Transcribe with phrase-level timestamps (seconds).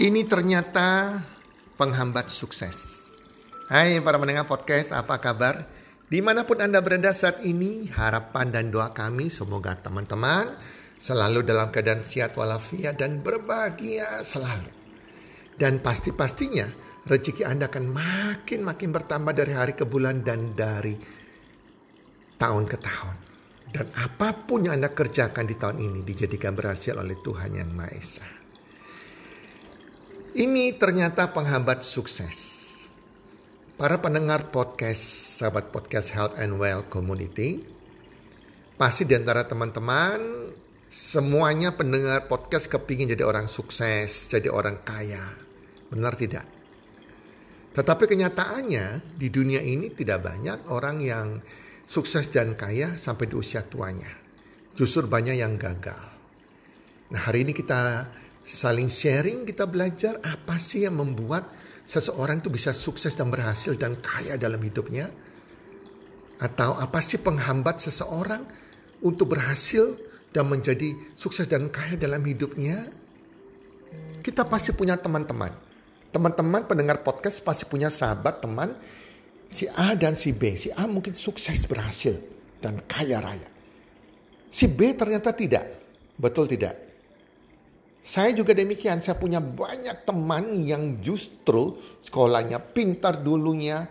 [0.00, 1.20] Ini ternyata
[1.76, 3.12] penghambat sukses.
[3.68, 5.68] Hai para mendengar podcast, apa kabar?
[6.08, 10.56] Di mana pun Anda berada saat ini, harapan dan doa kami semoga teman-teman
[10.96, 14.72] selalu dalam keadaan sehat walafiat dan berbahagia selalu.
[15.60, 16.72] Dan pasti-pastinya
[17.04, 20.96] rezeki Anda akan makin-makin bertambah dari hari ke bulan dan dari
[22.40, 23.16] tahun ke tahun.
[23.68, 27.92] Dan apa pun yang Anda kerjakan di tahun ini dijadikan berhasil oleh Tuhan Yang Maha
[27.92, 28.39] Esa.
[30.40, 32.64] Ini ternyata penghambat sukses.
[33.76, 37.60] Para pendengar podcast, sahabat podcast Health and Well Community,
[38.80, 40.48] pasti di antara teman-teman
[40.88, 45.20] semuanya pendengar podcast kepingin jadi orang sukses, jadi orang kaya.
[45.92, 46.48] Benar tidak?
[47.76, 51.36] Tetapi kenyataannya di dunia ini tidak banyak orang yang
[51.84, 54.08] sukses dan kaya sampai di usia tuanya.
[54.72, 56.00] Justru banyak yang gagal.
[57.12, 58.08] Nah hari ini kita
[58.44, 61.48] saling sharing, kita belajar apa sih yang membuat
[61.86, 65.10] seseorang itu bisa sukses dan berhasil dan kaya dalam hidupnya?
[66.40, 68.42] Atau apa sih penghambat seseorang
[69.04, 69.98] untuk berhasil
[70.32, 72.88] dan menjadi sukses dan kaya dalam hidupnya?
[74.20, 75.52] Kita pasti punya teman-teman.
[76.10, 78.74] Teman-teman pendengar podcast pasti punya sahabat, teman,
[79.46, 80.58] si A dan si B.
[80.58, 82.18] Si A mungkin sukses berhasil
[82.58, 83.48] dan kaya raya.
[84.50, 85.64] Si B ternyata tidak.
[86.18, 86.89] Betul tidak?
[88.00, 93.84] Saya juga demikian, saya punya banyak teman yang justru sekolahnya pintar dulunya,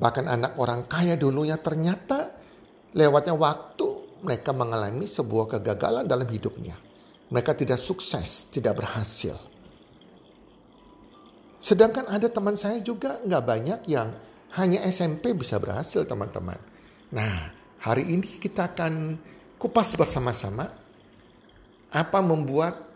[0.00, 2.32] bahkan anak orang kaya dulunya ternyata
[2.96, 3.86] lewatnya waktu
[4.24, 6.76] mereka mengalami sebuah kegagalan dalam hidupnya.
[7.30, 9.38] Mereka tidak sukses, tidak berhasil.
[11.60, 14.10] Sedangkan ada teman saya juga nggak banyak yang
[14.56, 16.58] hanya SMP bisa berhasil teman-teman.
[17.12, 19.20] Nah hari ini kita akan
[19.60, 20.66] kupas bersama-sama
[21.92, 22.89] apa membuat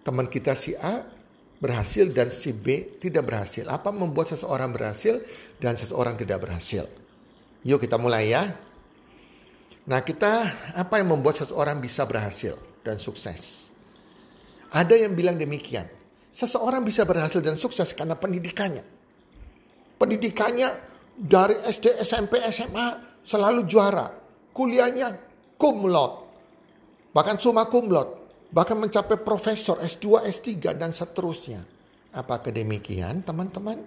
[0.00, 1.04] teman kita si A
[1.60, 3.68] berhasil dan si B tidak berhasil.
[3.68, 5.20] Apa membuat seseorang berhasil
[5.60, 6.88] dan seseorang tidak berhasil?
[7.62, 8.48] Yuk kita mulai ya.
[9.84, 13.68] Nah kita apa yang membuat seseorang bisa berhasil dan sukses?
[14.72, 15.84] Ada yang bilang demikian.
[16.30, 18.86] Seseorang bisa berhasil dan sukses karena pendidikannya.
[20.00, 20.68] Pendidikannya
[21.18, 24.08] dari SD, SMP, SMA selalu juara.
[24.54, 25.12] Kuliahnya
[25.60, 26.24] cum laude.
[27.12, 28.19] Bahkan summa cum laude
[28.50, 31.62] bahkan mencapai profesor S2, S3 dan seterusnya.
[32.10, 33.78] Apakah demikian teman-teman?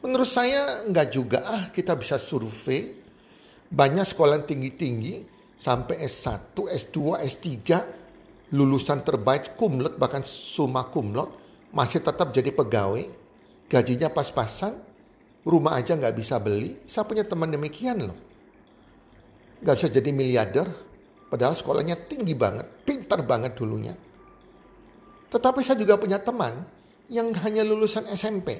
[0.00, 3.04] Menurut saya enggak juga ah kita bisa survei.
[3.68, 5.24] Banyak sekolah tinggi-tinggi
[5.56, 7.48] sampai S1, S2, S3
[8.54, 11.32] lulusan terbaik kumlot bahkan summa kumlot
[11.72, 13.04] masih tetap jadi pegawai.
[13.68, 14.76] Gajinya pas-pasan
[15.44, 16.76] rumah aja nggak bisa beli.
[16.88, 18.16] Saya punya teman demikian loh.
[19.64, 20.68] Nggak bisa jadi miliarder
[21.34, 23.94] Padahal sekolahnya tinggi banget, pintar banget dulunya.
[25.30, 26.66] Tetapi saya juga punya teman
[27.06, 28.58] yang hanya lulusan SMP.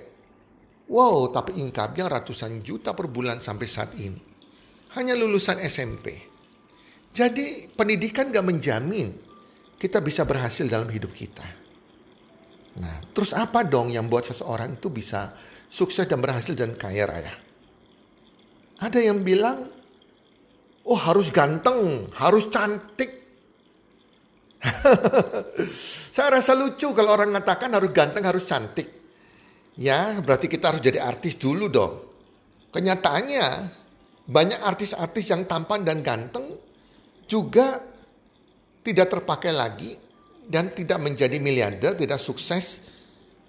[0.87, 4.23] Wow, tapi income-nya ratusan juta per bulan sampai saat ini.
[4.95, 6.15] Hanya lulusan SMP.
[7.11, 9.11] Jadi pendidikan gak menjamin
[9.75, 11.47] kita bisa berhasil dalam hidup kita.
[12.79, 15.35] Nah, terus apa dong yang buat seseorang itu bisa
[15.67, 17.35] sukses dan berhasil dan kaya raya?
[18.83, 19.71] Ada yang bilang
[20.85, 23.24] Oh harus ganteng, harus cantik.
[26.15, 28.89] Saya rasa lucu kalau orang mengatakan harus ganteng, harus cantik.
[29.75, 31.95] Ya berarti kita harus jadi artis dulu dong.
[32.71, 33.47] Kenyataannya
[34.25, 36.55] banyak artis-artis yang tampan dan ganteng
[37.27, 37.83] juga
[38.85, 39.99] tidak terpakai lagi
[40.47, 42.81] dan tidak menjadi miliarder, tidak sukses.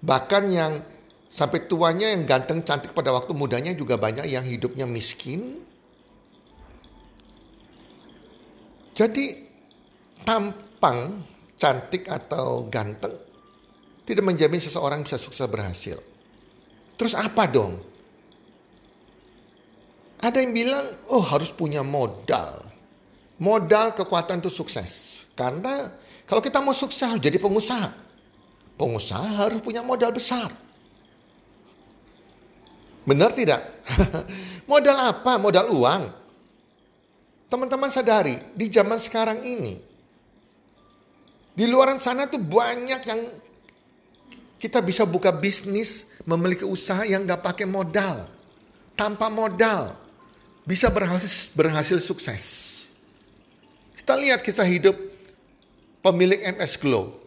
[0.01, 0.73] Bahkan yang
[1.29, 5.65] sampai tuanya yang ganteng cantik pada waktu mudanya juga banyak yang hidupnya miskin,
[8.95, 9.43] Jadi
[10.85, 11.25] tampang,
[11.57, 13.17] cantik atau ganteng
[14.05, 15.97] tidak menjamin seseorang bisa sukses berhasil.
[16.93, 17.81] Terus apa dong?
[20.21, 22.61] Ada yang bilang, oh harus punya modal.
[23.41, 25.25] Modal kekuatan itu sukses.
[25.33, 25.89] Karena
[26.29, 27.89] kalau kita mau sukses harus jadi pengusaha.
[28.77, 30.53] Pengusaha harus punya modal besar.
[33.09, 33.65] Benar tidak?
[34.71, 35.41] modal apa?
[35.41, 36.03] Modal uang.
[37.49, 39.94] Teman-teman sadari, di zaman sekarang ini,
[41.55, 43.21] di luar sana tuh banyak yang
[44.59, 48.27] kita bisa buka bisnis, memiliki usaha yang gak pakai modal.
[48.95, 49.95] Tanpa modal,
[50.63, 52.43] bisa berhasil, berhasil sukses.
[53.95, 54.95] Kita lihat kisah hidup
[56.05, 57.17] pemilik MS Glow.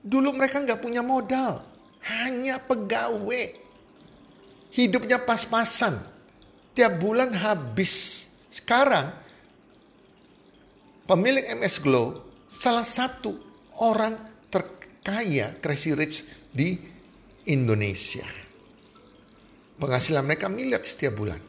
[0.00, 1.60] Dulu mereka nggak punya modal,
[2.00, 3.60] hanya pegawai.
[4.72, 6.00] Hidupnya pas-pasan,
[6.72, 8.26] tiap bulan habis.
[8.48, 9.12] Sekarang
[11.04, 13.43] pemilik MS Glow salah satu
[13.82, 14.14] orang
[14.52, 16.16] terkaya Crazy Rich
[16.54, 16.78] di
[17.50, 18.26] Indonesia.
[19.74, 21.40] Penghasilan mereka miliar setiap bulan.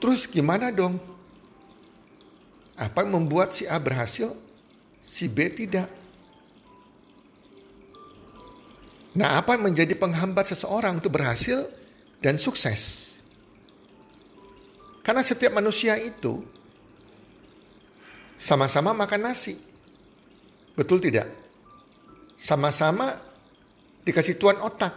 [0.00, 0.96] Terus gimana dong?
[2.74, 4.34] Apa yang membuat si A berhasil,
[4.98, 5.86] si B tidak?
[9.14, 11.70] Nah, apa yang menjadi penghambat seseorang untuk berhasil
[12.18, 13.14] dan sukses?
[15.06, 16.42] Karena setiap manusia itu
[18.34, 19.54] sama-sama makan nasi.
[20.74, 21.30] Betul tidak?
[22.34, 23.14] Sama-sama
[24.02, 24.94] dikasih Tuhan otak.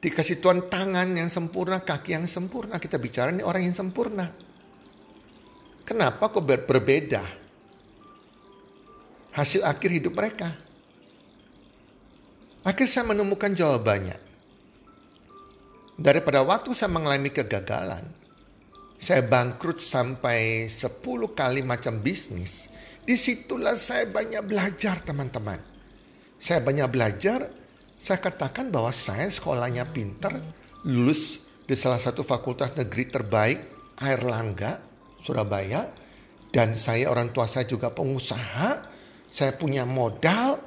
[0.00, 2.76] Dikasih Tuhan tangan yang sempurna, kaki yang sempurna.
[2.76, 4.28] Kita bicara ini orang yang sempurna.
[5.84, 7.24] Kenapa kok ber berbeda
[9.36, 10.48] hasil akhir hidup mereka?
[12.64, 14.16] Akhir saya menemukan jawabannya.
[16.00, 18.08] Daripada waktu saya mengalami kegagalan,
[18.98, 21.02] saya bangkrut sampai 10
[21.34, 22.72] kali macam bisnis.
[23.04, 25.60] Di situlah saya banyak belajar teman-teman.
[26.40, 27.52] Saya banyak belajar,
[28.00, 30.40] saya katakan bahwa saya sekolahnya pintar,
[30.88, 33.58] lulus di salah satu fakultas negeri terbaik,
[34.00, 34.80] Air Langga,
[35.20, 35.88] Surabaya.
[36.54, 38.86] Dan saya orang tua saya juga pengusaha,
[39.26, 40.62] saya punya modal,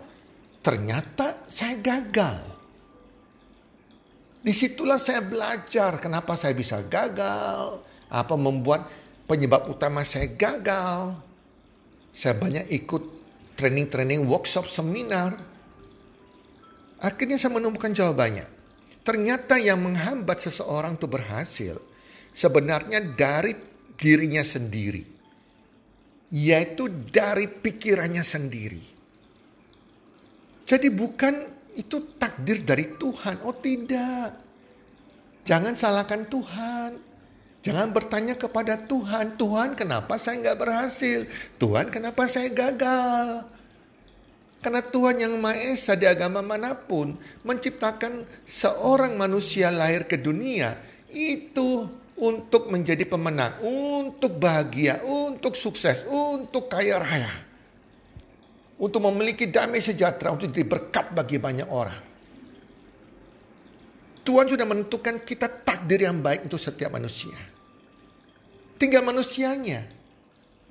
[0.59, 2.43] ternyata saya gagal.
[4.43, 8.87] Di situlah saya belajar kenapa saya bisa gagal, apa membuat
[9.27, 11.19] penyebab utama saya gagal.
[12.15, 13.03] Saya banyak ikut
[13.59, 15.37] training-training, workshop, seminar.
[16.97, 18.47] Akhirnya saya menemukan jawabannya.
[19.05, 21.77] Ternyata yang menghambat seseorang untuk berhasil
[22.33, 23.53] sebenarnya dari
[23.93, 25.05] dirinya sendiri.
[26.33, 28.83] Yaitu dari pikirannya sendiri.
[30.67, 31.33] Jadi bukan
[31.79, 33.47] itu takdir dari Tuhan.
[33.47, 34.43] Oh tidak.
[35.47, 36.91] Jangan salahkan Tuhan.
[37.67, 41.27] Jangan bertanya kepada Tuhan, Tuhan kenapa saya nggak berhasil?
[41.59, 43.43] Tuhan kenapa saya gagal?
[44.63, 50.79] Karena Tuhan yang Maha Esa di agama mana pun menciptakan seorang manusia lahir ke dunia
[51.11, 51.85] itu
[52.17, 57.33] untuk menjadi pemenang, untuk bahagia, untuk sukses, untuk kaya raya.
[58.79, 62.01] Untuk memiliki damai sejahtera, untuk jadi berkat bagi banyak orang.
[64.25, 67.56] Tuhan sudah menentukan kita takdir yang baik untuk setiap manusia.
[68.77, 69.89] Tinggal manusianya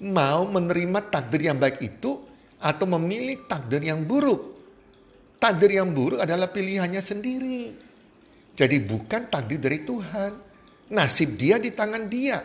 [0.02, 2.22] mau menerima takdir yang baik itu
[2.62, 4.54] atau memilih takdir yang buruk.
[5.36, 7.74] Takdir yang buruk adalah pilihannya sendiri.
[8.56, 10.32] Jadi bukan takdir dari Tuhan.
[10.86, 12.40] Nasib dia di tangan dia.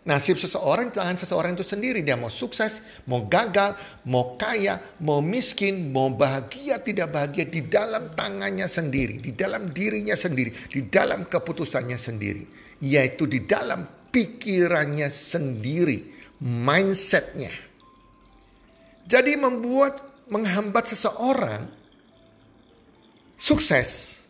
[0.00, 2.00] Nasib seseorang di tangan seseorang itu sendiri.
[2.00, 3.76] Dia mau sukses, mau gagal,
[4.08, 10.16] mau kaya, mau miskin, mau bahagia, tidak bahagia di dalam tangannya sendiri, di dalam dirinya
[10.16, 12.48] sendiri, di dalam keputusannya sendiri,
[12.80, 16.10] yaitu di dalam pikirannya sendiri,
[16.42, 17.50] mindsetnya.
[19.06, 21.66] Jadi membuat menghambat seseorang
[23.34, 24.22] sukses.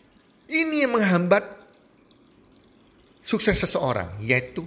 [0.51, 1.45] Ini yang menghambat
[3.21, 4.65] sukses seseorang, yaitu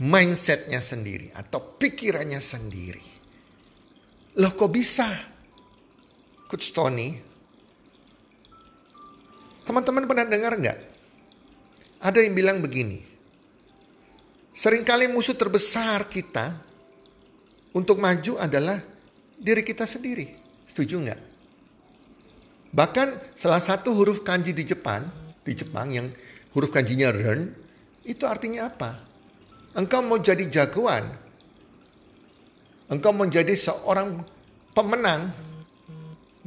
[0.00, 3.04] mindsetnya sendiri atau pikirannya sendiri.
[4.36, 5.08] Loh kok bisa?
[6.46, 7.10] Coach Tony,
[9.66, 10.78] teman-teman pernah dengar nggak?
[12.06, 13.02] Ada yang bilang begini,
[14.56, 16.56] Seringkali musuh terbesar kita
[17.76, 18.80] untuk maju adalah
[19.36, 20.32] diri kita sendiri.
[20.64, 21.20] Setuju nggak?
[22.72, 25.12] Bahkan salah satu huruf kanji di Jepang,
[25.44, 26.08] di Jepang yang
[26.56, 27.52] huruf kanjinya ren,
[28.00, 28.96] itu artinya apa?
[29.76, 31.04] Engkau mau jadi jagoan.
[32.88, 34.24] Engkau menjadi seorang
[34.72, 35.36] pemenang.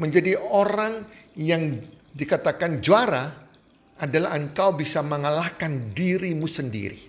[0.02, 1.06] Menjadi orang
[1.38, 1.78] yang
[2.16, 3.30] dikatakan juara
[4.02, 7.09] adalah engkau bisa mengalahkan dirimu sendiri.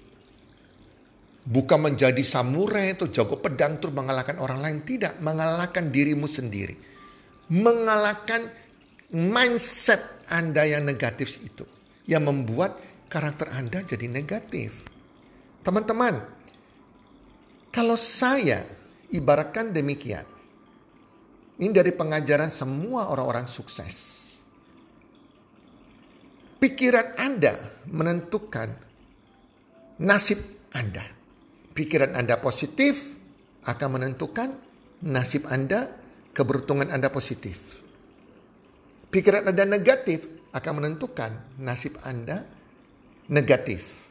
[1.41, 4.79] Bukan menjadi samurai atau jago pedang terus mengalahkan orang lain.
[4.85, 6.77] Tidak, mengalahkan dirimu sendiri.
[7.49, 8.53] Mengalahkan
[9.17, 11.65] mindset Anda yang negatif itu.
[12.05, 12.77] Yang membuat
[13.09, 14.85] karakter Anda jadi negatif.
[15.65, 16.21] Teman-teman,
[17.73, 18.65] kalau saya
[19.11, 20.27] ibaratkan demikian.
[21.61, 24.29] Ini dari pengajaran semua orang-orang sukses.
[26.57, 27.53] Pikiran Anda
[27.89, 28.69] menentukan
[30.01, 30.41] nasib
[30.73, 31.20] Anda
[31.75, 33.17] pikiran Anda positif
[33.67, 34.49] akan menentukan
[35.07, 35.91] nasib Anda,
[36.35, 37.81] keberuntungan Anda positif.
[39.11, 42.47] Pikiran Anda negatif akan menentukan nasib Anda
[43.31, 44.11] negatif.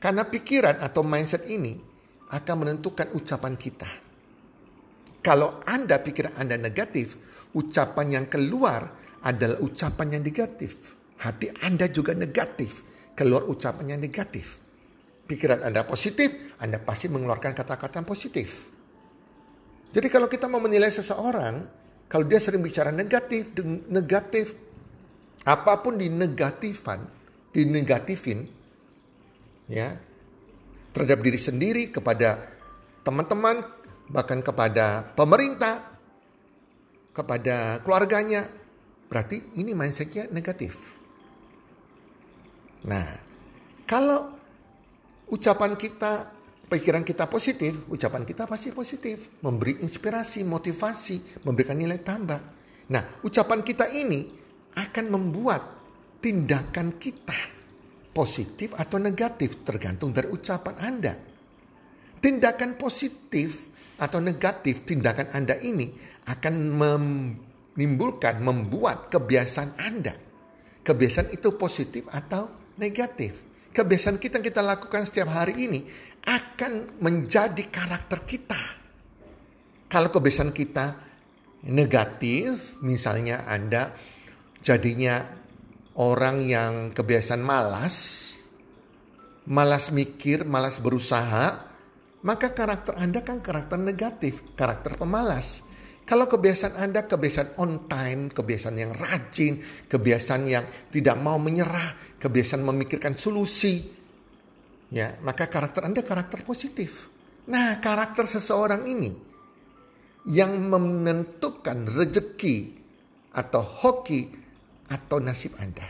[0.00, 1.72] Karena pikiran atau mindset ini
[2.28, 3.88] akan menentukan ucapan kita.
[5.24, 7.16] Kalau Anda pikiran Anda negatif,
[7.56, 8.84] ucapan yang keluar
[9.24, 10.92] adalah ucapan yang negatif.
[11.24, 12.84] Hati Anda juga negatif,
[13.16, 14.63] keluar ucapan yang negatif
[15.24, 18.68] pikiran Anda positif, Anda pasti mengeluarkan kata-kata positif.
[19.94, 21.54] Jadi kalau kita mau menilai seseorang,
[22.10, 23.54] kalau dia sering bicara negatif,
[23.88, 24.58] negatif,
[25.46, 27.00] apa pun di negatifan,
[27.54, 28.42] di negatifin,
[29.70, 29.94] ya,
[30.90, 32.42] terhadap diri sendiri, kepada
[33.06, 33.62] teman-teman,
[34.10, 35.94] bahkan kepada pemerintah,
[37.14, 38.50] kepada keluarganya,
[39.06, 40.90] berarti ini mindsetnya negatif.
[42.90, 43.06] Nah,
[43.86, 44.33] kalau
[45.34, 46.30] ucapan kita,
[46.70, 52.38] pikiran kita positif, ucapan kita pasti positif, memberi inspirasi, motivasi, memberikan nilai tambah.
[52.94, 54.30] Nah, ucapan kita ini
[54.78, 55.62] akan membuat
[56.22, 57.36] tindakan kita
[58.14, 61.14] positif atau negatif tergantung dari ucapan Anda.
[62.22, 63.68] Tindakan positif
[64.00, 65.92] atau negatif tindakan Anda ini
[66.24, 70.14] akan menimbulkan, membuat kebiasaan Anda.
[70.84, 72.48] Kebiasaan itu positif atau
[72.80, 73.43] negatif.
[73.74, 75.82] Kebiasaan kita yang kita lakukan setiap hari ini
[76.22, 78.62] akan menjadi karakter kita.
[79.90, 80.94] Kalau kebiasaan kita
[81.66, 83.90] negatif, misalnya Anda
[84.62, 85.26] jadinya
[85.98, 87.94] orang yang kebiasaan malas,
[89.50, 91.66] malas mikir, malas berusaha,
[92.22, 95.66] maka karakter Anda kan karakter negatif, karakter pemalas.
[96.04, 102.60] Kalau kebiasaan Anda kebiasaan on time, kebiasaan yang rajin, kebiasaan yang tidak mau menyerah, kebiasaan
[102.60, 103.80] memikirkan solusi,
[104.92, 107.08] ya, maka karakter Anda karakter positif.
[107.48, 109.16] Nah, karakter seseorang ini
[110.28, 112.56] yang menentukan rezeki
[113.32, 114.28] atau hoki
[114.92, 115.88] atau nasib Anda.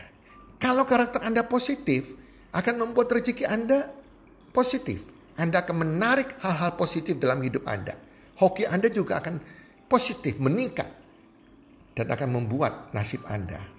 [0.59, 2.15] Kalau karakter Anda positif,
[2.55, 3.91] akan membuat rezeki Anda
[4.55, 5.03] positif.
[5.35, 7.99] Anda akan menarik hal-hal positif dalam hidup Anda.
[8.39, 9.54] Hoki Anda juga akan
[9.87, 10.89] positif, meningkat.
[11.95, 13.75] Dan akan membuat nasib Anda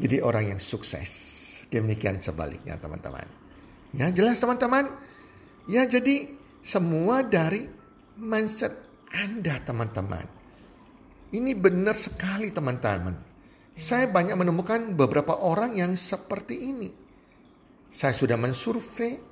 [0.00, 1.38] jadi orang yang sukses.
[1.68, 3.28] Demikian sebaliknya teman-teman.
[3.92, 4.88] Ya jelas teman-teman.
[5.68, 6.32] Ya jadi
[6.64, 7.68] semua dari
[8.16, 8.74] mindset
[9.12, 10.26] Anda teman-teman.
[11.30, 13.14] Ini benar sekali teman-teman.
[13.76, 16.90] Saya banyak menemukan beberapa orang yang seperti ini.
[17.92, 19.29] Saya sudah mensurvei.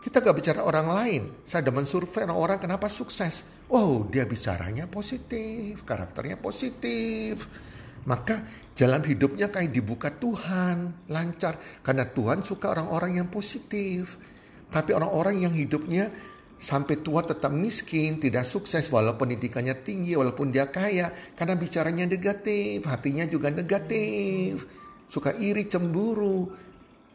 [0.00, 1.22] Kita gak bicara orang lain.
[1.44, 3.44] Saya sudah mensurvei orang-orang kenapa sukses.
[3.68, 7.44] Wow, dia bicaranya positif, karakternya positif.
[8.08, 8.40] Maka
[8.72, 11.60] jalan hidupnya kayak dibuka Tuhan, lancar.
[11.84, 14.16] Karena Tuhan suka orang-orang yang positif.
[14.72, 16.08] Tapi orang-orang yang hidupnya
[16.60, 22.84] sampai tua tetap miskin, tidak sukses walaupun pendidikannya tinggi, walaupun dia kaya, karena bicaranya negatif,
[22.84, 24.68] hatinya juga negatif,
[25.08, 26.52] suka iri, cemburu,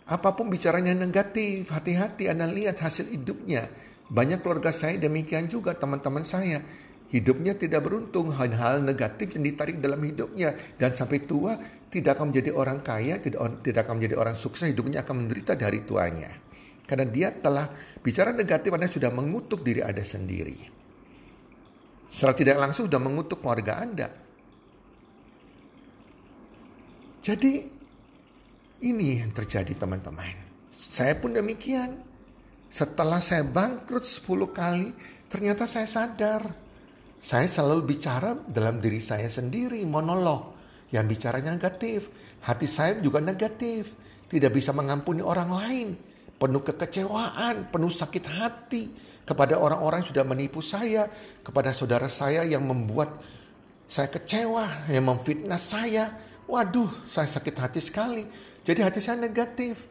[0.05, 3.65] apa pun bicaranya negatif, hati-hati Anda lihat hasil hidupnya.
[4.05, 6.61] Banyak keluarga saya demikian juga teman-teman saya.
[7.09, 10.53] Hidupnya tidak beruntung, hal-hal negatif yang ditarik dalam hidupnya.
[10.77, 11.57] Dan sampai tua
[11.89, 15.81] tidak akan menjadi orang kaya, tidak, tidak akan menjadi orang sukses, hidupnya akan menderita dari
[15.81, 16.29] tuanya.
[16.85, 17.65] Karena dia telah
[17.97, 20.57] bicara negatif, Anda sudah mengutuk diri Anda sendiri.
[22.05, 24.07] Secara tidak langsung sudah mengutuk keluarga Anda.
[27.25, 27.74] Jadi
[28.85, 30.45] ini yang terjadi teman-teman.
[30.69, 32.05] Saya pun demikian.
[32.69, 34.93] Setelah saya bangkrut 10 kali,
[35.25, 36.45] ternyata saya sadar.
[37.17, 40.53] Saya selalu bicara dalam diri saya sendiri, monolog.
[40.93, 42.13] Yang bicaranya negatif.
[42.45, 43.97] Hati saya juga negatif.
[44.29, 45.89] Tidak bisa mengampuni orang lain
[46.35, 48.83] penuh kekecewaan, penuh sakit hati
[49.25, 51.07] kepada orang-orang yang sudah menipu saya,
[51.41, 53.17] kepada saudara saya yang membuat
[53.87, 56.11] saya kecewa, yang memfitnah saya.
[56.45, 58.23] Waduh, saya sakit hati sekali.
[58.65, 59.85] Jadi hati saya negatif.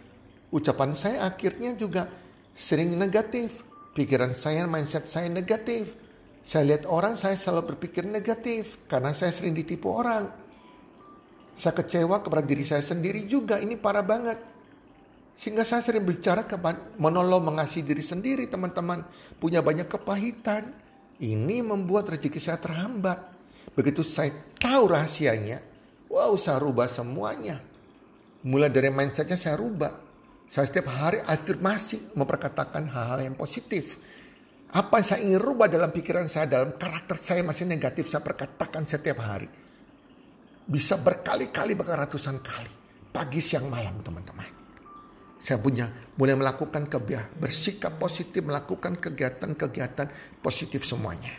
[0.50, 2.10] Ucapan saya akhirnya juga
[2.52, 3.62] sering negatif.
[3.94, 5.94] Pikiran saya, mindset saya negatif.
[6.42, 10.26] Saya lihat orang, saya selalu berpikir negatif karena saya sering ditipu orang.
[11.54, 13.62] Saya kecewa kepada diri saya sendiri juga.
[13.62, 14.42] Ini parah banget.
[15.38, 16.58] Sehingga saya sering bicara ke
[16.98, 19.06] monolog mengasihi diri sendiri teman-teman.
[19.38, 20.74] Punya banyak kepahitan.
[21.22, 23.22] Ini membuat rezeki saya terhambat.
[23.78, 25.62] Begitu saya tahu rahasianya,
[26.10, 27.62] wow saya rubah semuanya.
[28.44, 29.92] Mulai dari mindsetnya saya rubah.
[30.44, 33.96] Saya setiap hari afirmasi memperkatakan hal-hal yang positif.
[34.76, 38.84] Apa yang saya ingin rubah dalam pikiran saya, dalam karakter saya masih negatif, saya perkatakan
[38.84, 39.48] setiap hari.
[40.68, 42.72] Bisa berkali-kali, bahkan ratusan kali.
[43.08, 44.48] Pagi, siang, malam teman-teman.
[45.40, 45.88] Saya punya
[46.20, 50.08] mulai melakukan kebiah, bersikap positif, melakukan kegiatan-kegiatan
[50.44, 51.32] positif semuanya.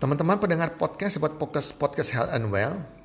[0.00, 3.01] Teman-teman pendengar podcast, buat podcast podcast Health and Well.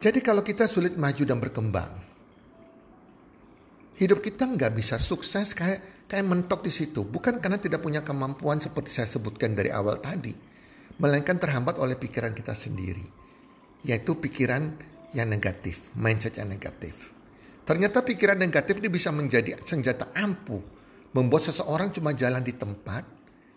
[0.00, 1.92] Jadi kalau kita sulit maju dan berkembang,
[4.00, 7.04] hidup kita nggak bisa sukses kayak kayak mentok di situ.
[7.04, 10.32] Bukan karena tidak punya kemampuan seperti saya sebutkan dari awal tadi,
[10.96, 13.04] melainkan terhambat oleh pikiran kita sendiri,
[13.84, 14.72] yaitu pikiran
[15.12, 17.12] yang negatif, mindset yang negatif.
[17.68, 20.64] Ternyata pikiran negatif ini bisa menjadi senjata ampuh,
[21.12, 23.04] membuat seseorang cuma jalan di tempat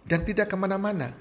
[0.03, 1.15] dan tidak ke mana-mana.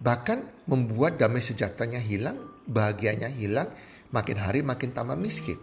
[0.00, 2.36] Bahkan membuat damai sejahteranya hilang,
[2.68, 3.68] bahagianya hilang,
[4.10, 5.58] makin hari makin tambah miskin.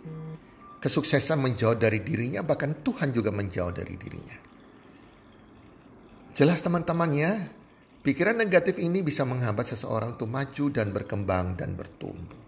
[0.77, 4.37] Kesuksesan menjauh dari dirinya, bahkan Tuhan juga menjauh dari dirinya.
[6.37, 7.49] Jelas teman-temannya,
[8.05, 12.45] pikiran negatif ini bisa menghambat seseorang untuk maju dan berkembang dan bertumbuh.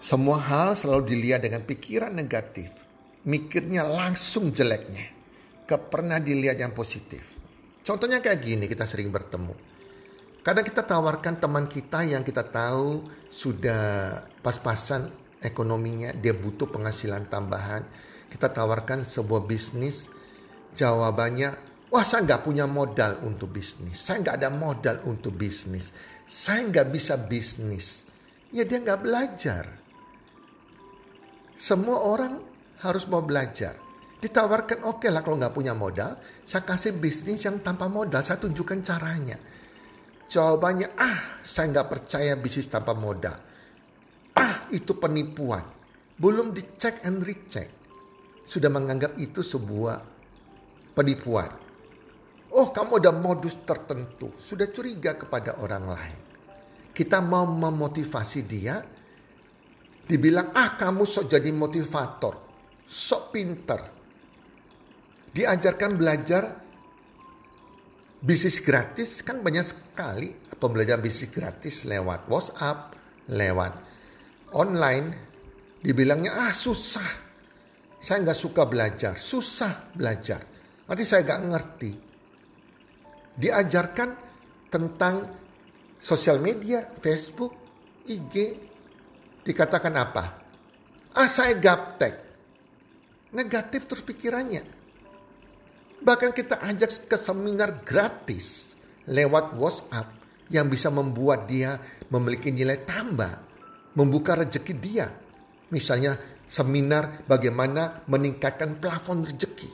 [0.00, 2.72] Semua hal selalu dilihat dengan pikiran negatif.
[3.28, 5.12] Mikirnya langsung jeleknya.
[5.68, 7.36] Gak pernah dilihat yang positif.
[7.84, 9.52] Contohnya kayak gini kita sering bertemu.
[10.40, 17.84] Kadang kita tawarkan teman kita yang kita tahu sudah pas-pasan ekonominya, dia butuh penghasilan tambahan.
[18.30, 20.06] Kita tawarkan sebuah bisnis,
[20.74, 23.98] jawabannya Wah saya nggak punya modal untuk bisnis.
[23.98, 25.90] Saya nggak ada modal untuk bisnis.
[26.22, 28.06] Saya nggak bisa bisnis.
[28.54, 29.64] Ya dia nggak belajar.
[31.58, 32.38] Semua orang
[32.86, 33.74] harus mau belajar.
[34.22, 36.14] Ditawarkan oke okay lah kalau nggak punya modal.
[36.46, 38.22] Saya kasih bisnis yang tanpa modal.
[38.22, 39.34] Saya tunjukkan caranya.
[40.30, 43.49] Jawabannya ah saya nggak percaya bisnis tanpa modal.
[44.70, 45.66] Itu penipuan.
[46.20, 47.68] Belum dicek and recheck.
[48.46, 50.02] Sudah menganggap itu sebuah
[50.94, 51.50] penipuan.
[52.50, 54.34] Oh kamu ada modus tertentu.
[54.38, 56.18] Sudah curiga kepada orang lain.
[56.90, 58.82] Kita mau memotivasi dia.
[60.10, 62.34] Dibilang ah kamu sok jadi motivator.
[62.82, 63.80] Sok pinter.
[65.30, 66.42] Diajarkan belajar
[68.20, 72.98] bisnis gratis kan banyak sekali pembelajaran bisnis gratis lewat WhatsApp,
[73.30, 73.72] lewat
[74.56, 75.06] online.
[75.80, 77.28] Dibilangnya ah susah.
[78.00, 80.40] Saya nggak suka belajar, susah belajar.
[80.88, 81.92] Nanti saya nggak ngerti
[83.40, 84.10] diajarkan
[84.68, 85.14] tentang
[85.96, 87.52] sosial media, Facebook,
[88.04, 88.34] IG.
[89.40, 90.24] Dikatakan apa?
[91.16, 92.14] Ah saya gaptek.
[93.32, 94.62] Negatif terus pikirannya.
[96.00, 98.76] Bahkan kita ajak ke seminar gratis
[99.08, 100.08] lewat WhatsApp
[100.50, 101.78] yang bisa membuat dia
[102.10, 103.49] memiliki nilai tambah,
[103.94, 105.06] membuka rezeki dia.
[105.70, 106.18] Misalnya
[106.50, 109.70] seminar bagaimana meningkatkan plafon rezeki.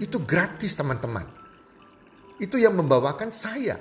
[0.00, 1.26] Itu gratis teman-teman.
[2.40, 3.76] Itu yang membawakan saya.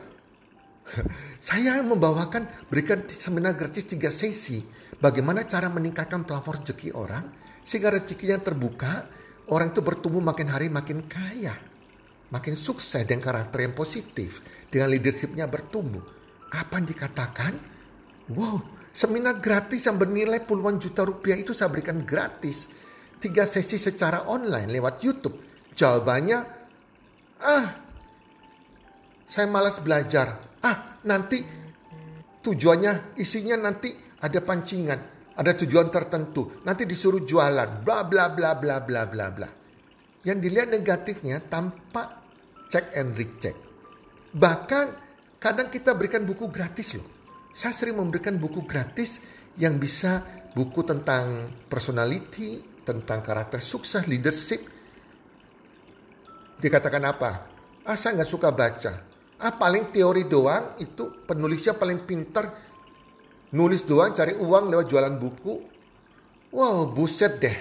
[1.48, 4.60] saya yang membawakan berikan seminar gratis tiga sesi.
[4.98, 7.26] Bagaimana cara meningkatkan plafon rezeki orang.
[7.64, 9.08] Sehingga rezekinya terbuka.
[9.48, 11.56] Orang itu bertumbuh makin hari makin kaya.
[12.28, 14.44] Makin sukses dengan karakter yang positif.
[14.68, 16.04] Dengan leadershipnya bertumbuh.
[16.52, 17.54] Apa yang dikatakan?
[18.36, 18.60] Wow,
[18.98, 22.66] seminar gratis yang bernilai puluhan juta rupiah itu saya berikan gratis.
[23.22, 25.38] Tiga sesi secara online lewat YouTube.
[25.78, 26.40] Jawabannya,
[27.46, 27.68] ah
[29.30, 30.58] saya malas belajar.
[30.66, 31.38] Ah, nanti
[32.42, 35.00] tujuannya, isinya nanti ada pancingan,
[35.38, 36.66] ada tujuan tertentu.
[36.66, 39.50] Nanti disuruh jualan, bla bla bla bla bla bla bla.
[40.26, 42.26] Yang dilihat negatifnya tanpa
[42.74, 43.54] check and recheck.
[44.34, 44.86] Bahkan
[45.38, 47.17] kadang kita berikan buku gratis loh.
[47.54, 49.20] Saya sering memberikan buku gratis
[49.58, 50.22] yang bisa
[50.54, 54.64] buku tentang personality, tentang karakter sukses, leadership.
[56.58, 57.32] Dikatakan apa?
[57.86, 58.94] Ah saya nggak suka baca.
[59.38, 62.46] Ah paling teori doang itu penulisnya paling pinter.
[63.54, 65.54] Nulis doang cari uang lewat jualan buku.
[66.52, 67.58] Wow buset deh.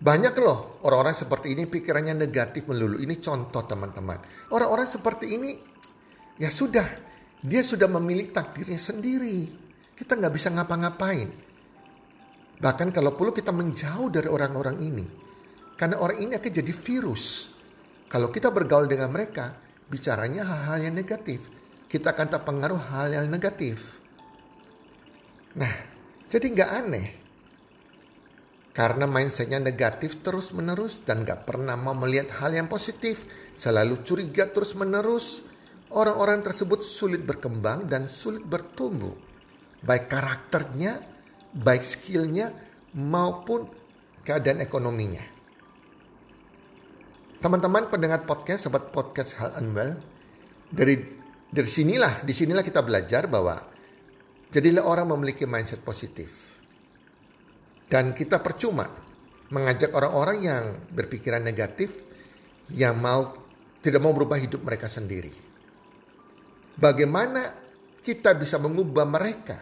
[0.00, 2.96] Banyak loh orang-orang seperti ini pikirannya negatif melulu.
[2.96, 4.48] Ini contoh teman-teman.
[4.48, 5.50] Orang-orang seperti ini
[6.40, 7.09] ya sudah.
[7.40, 9.48] Dia sudah memilih takdirnya sendiri.
[9.96, 11.28] Kita nggak bisa ngapa-ngapain.
[12.60, 15.06] Bahkan kalau perlu kita menjauh dari orang-orang ini.
[15.80, 17.48] Karena orang ini akan jadi virus.
[18.12, 19.56] Kalau kita bergaul dengan mereka,
[19.88, 21.48] bicaranya hal-hal yang negatif.
[21.88, 23.96] Kita akan terpengaruh hal yang negatif.
[25.56, 25.74] Nah,
[26.28, 27.08] jadi nggak aneh.
[28.70, 33.26] Karena mindsetnya negatif terus menerus dan nggak pernah mau melihat hal yang positif.
[33.56, 35.42] Selalu curiga terus menerus.
[35.90, 39.10] Orang-orang tersebut sulit berkembang dan sulit bertumbuh.
[39.82, 41.02] Baik karakternya,
[41.50, 42.54] baik skillnya,
[42.94, 43.66] maupun
[44.22, 45.24] keadaan ekonominya.
[47.42, 49.98] Teman-teman pendengar podcast, sobat podcast Hal Unwell,
[50.70, 50.94] dari
[51.50, 53.58] dari sinilah, di sinilah kita belajar bahwa
[54.54, 56.54] jadilah orang memiliki mindset positif.
[57.90, 58.86] Dan kita percuma
[59.50, 61.98] mengajak orang-orang yang berpikiran negatif,
[62.70, 63.34] yang mau
[63.82, 65.49] tidak mau berubah hidup mereka sendiri.
[66.80, 67.52] Bagaimana
[68.00, 69.60] kita bisa mengubah mereka?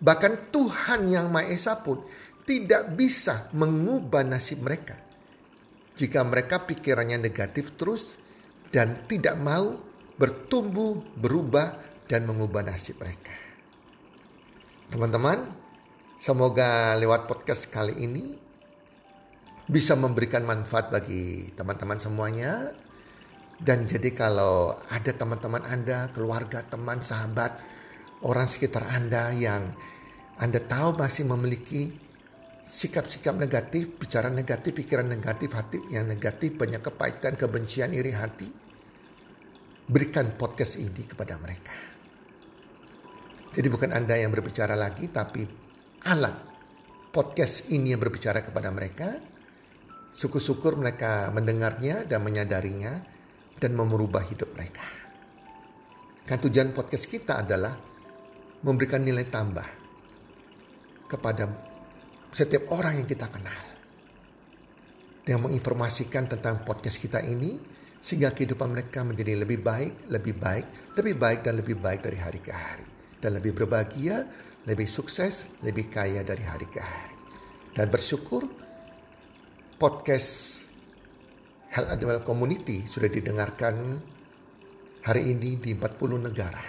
[0.00, 2.00] Bahkan Tuhan yang Maha Esa pun
[2.48, 5.08] tidak bisa mengubah nasib mereka
[5.98, 8.14] jika mereka pikirannya negatif terus
[8.70, 9.82] dan tidak mau
[10.14, 11.74] bertumbuh, berubah,
[12.06, 13.34] dan mengubah nasib mereka.
[14.88, 15.42] Teman-teman,
[16.22, 18.38] semoga lewat podcast kali ini
[19.68, 22.72] bisa memberikan manfaat bagi teman-teman semuanya.
[23.58, 27.58] Dan jadi kalau ada teman-teman Anda, keluarga, teman, sahabat,
[28.22, 29.74] orang sekitar Anda yang
[30.38, 31.90] Anda tahu masih memiliki
[32.62, 38.46] sikap-sikap negatif, bicara negatif, pikiran negatif, hati yang negatif, banyak kepahitan, kebencian, iri hati,
[39.90, 41.74] berikan podcast ini kepada mereka.
[43.50, 45.42] Jadi bukan Anda yang berbicara lagi, tapi
[46.06, 46.36] alat
[47.10, 49.18] podcast ini yang berbicara kepada mereka.
[50.14, 53.17] Syukur-syukur mereka mendengarnya dan menyadarinya
[53.58, 54.86] dan merubah hidup mereka.
[56.24, 57.74] Kan tujuan podcast kita adalah
[58.62, 59.66] memberikan nilai tambah
[61.08, 61.48] kepada
[62.30, 63.64] setiap orang yang kita kenal.
[65.28, 67.60] Yang menginformasikan tentang podcast kita ini
[67.98, 70.66] sehingga kehidupan mereka menjadi lebih baik, lebih baik,
[70.96, 72.86] lebih baik dan lebih baik dari hari ke hari.
[73.18, 74.24] Dan lebih berbahagia,
[74.64, 77.16] lebih sukses, lebih kaya dari hari ke hari.
[77.74, 78.46] Dan bersyukur
[79.80, 80.62] podcast
[81.68, 84.00] Health Animal Community sudah didengarkan
[85.04, 86.64] hari ini di 40 negara.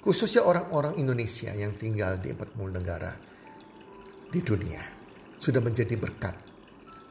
[0.00, 3.12] Khususnya orang-orang Indonesia yang tinggal di 40 negara
[4.32, 4.80] di dunia.
[5.36, 6.34] Sudah menjadi berkat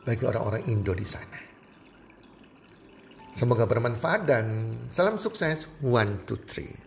[0.03, 1.39] bagi orang-orang Indo di sana.
[3.37, 4.45] Semoga bermanfaat dan
[4.89, 5.69] salam sukses.
[5.85, 6.86] One, two, three.